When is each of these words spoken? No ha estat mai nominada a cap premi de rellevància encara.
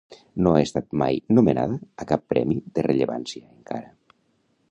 No 0.45 0.53
ha 0.53 0.61
estat 0.67 0.87
mai 1.01 1.19
nominada 1.39 1.77
a 2.05 2.09
cap 2.13 2.25
premi 2.35 2.59
de 2.79 2.87
rellevància 2.87 3.45
encara. 3.53 3.95